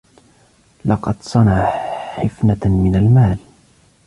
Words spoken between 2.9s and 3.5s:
المال.